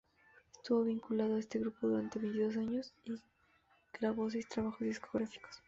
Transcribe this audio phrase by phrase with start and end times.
[0.55, 3.13] Estuvo vinculado a este grupo durante veintidós años y
[3.93, 5.59] grabó seis trabajos discográficos.